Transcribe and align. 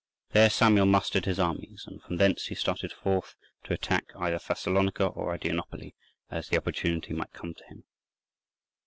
There 0.31 0.49
Samuel 0.49 0.87
mustered 0.87 1.25
his 1.25 1.37
armies, 1.37 1.83
and 1.85 2.01
from 2.01 2.17
thence 2.17 2.45
he 2.47 2.55
started 2.55 2.91
forth 2.91 3.35
to 3.65 3.73
attach 3.73 4.05
either 4.17 4.39
Thessalonica 4.39 5.05
or 5.05 5.31
Adrianople, 5.31 5.91
as 6.31 6.49
the 6.49 6.57
opportunity 6.57 7.13
might 7.13 7.33
come 7.33 7.53
to 7.53 7.63
him. 7.65 7.83